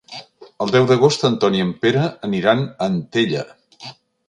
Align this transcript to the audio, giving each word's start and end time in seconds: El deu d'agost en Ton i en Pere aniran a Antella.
El 0.63 0.71
deu 0.75 0.87
d'agost 0.91 1.25
en 1.29 1.35
Ton 1.43 1.59
i 1.59 1.61
en 1.67 1.75
Pere 1.85 2.07
aniran 2.31 2.65
a 2.65 2.75
Antella. 2.93 3.47